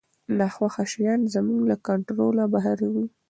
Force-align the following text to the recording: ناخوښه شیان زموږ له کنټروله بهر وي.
ناخوښه 0.37 0.83
شیان 0.91 1.19
زموږ 1.33 1.59
له 1.69 1.75
کنټروله 1.87 2.43
بهر 2.53 2.77
وي. 2.93 3.05